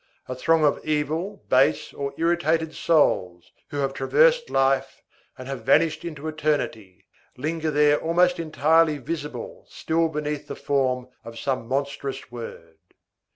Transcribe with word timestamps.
A 0.27 0.33
throng 0.33 0.65
of 0.65 0.83
evil, 0.83 1.43
base, 1.47 1.93
or 1.93 2.15
irritated 2.17 2.73
souls, 2.73 3.51
who 3.69 3.77
have 3.77 3.93
traversed 3.93 4.49
life 4.49 5.03
and 5.37 5.47
have 5.47 5.61
vanished 5.63 6.03
into 6.03 6.27
eternity, 6.27 7.05
linger 7.37 7.69
there 7.69 7.99
almost 8.01 8.39
entirely 8.39 8.97
visible 8.97 9.63
still 9.69 10.07
beneath 10.09 10.47
the 10.47 10.55
form 10.55 11.07
of 11.23 11.37
some 11.37 11.67
monstrous 11.67 12.31
word. 12.31 12.79